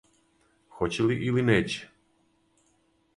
[0.77, 1.85] Хоће ли или неће?